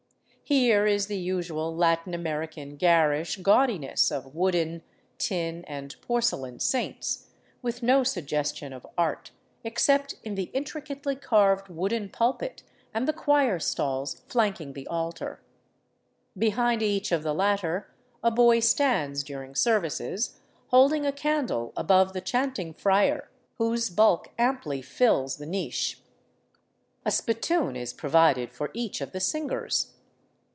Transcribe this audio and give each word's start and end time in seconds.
Here 0.43 0.85
is 0.85 1.07
the 1.07 1.17
usual 1.17 1.73
Latin 1.73 2.11
xA.merican 2.11 2.75
garish 2.77 3.37
gaudiness 3.37 4.11
of 4.11 4.35
wooden, 4.35 4.83
tin, 5.17 5.63
and 5.63 5.95
porcelain 6.01 6.59
saints, 6.59 7.27
with 7.61 7.81
no 7.81 8.03
suggestion 8.03 8.73
of 8.73 8.85
art, 8.97 9.31
except 9.63 10.15
in 10.25 10.35
the 10.35 10.51
intricately 10.53 11.15
carved 11.15 11.69
wooden 11.69 12.09
pulpit 12.09 12.63
and 12.93 13.07
the 13.07 13.13
choir 13.13 13.59
stalls 13.61 14.23
flanking 14.27 14.73
the 14.73 14.85
altar. 14.87 15.39
Behind 16.37 16.83
each 16.83 17.13
of 17.13 17.23
the 17.23 17.33
latter 17.33 17.89
a 18.21 18.29
boy 18.29 18.59
stands 18.59 19.23
during 19.23 19.55
services, 19.55 20.41
holding 20.67 21.05
a 21.05 21.13
candle 21.13 21.71
above 21.77 22.11
the 22.11 22.19
chanting 22.19 22.73
friar 22.73 23.31
whose 23.57 23.89
bulk 23.89 24.31
amply 24.37 24.81
fills 24.81 25.37
the 25.37 25.45
niche. 25.45 26.01
A 27.05 27.11
spittoon 27.11 27.77
is 27.77 27.93
provided 27.93 28.51
for 28.51 28.69
each 28.73 28.99
of 28.99 29.13
the 29.13 29.21
singers. 29.21 29.93